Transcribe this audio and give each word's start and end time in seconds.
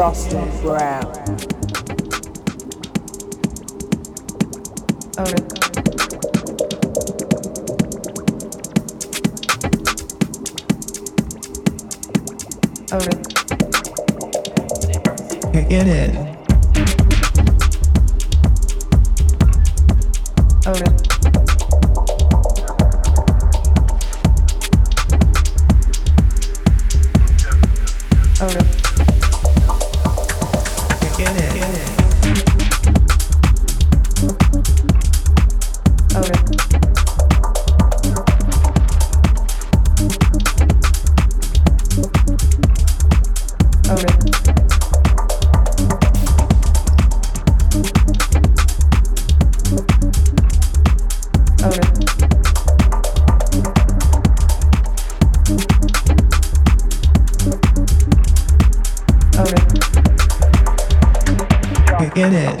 just 0.00 0.32
a. 0.32 0.89
get 62.20 62.32
it. 62.34 62.59